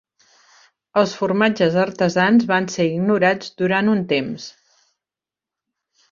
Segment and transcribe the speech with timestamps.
[1.01, 4.47] Els formatges artesans van ser ignorats durant un temps.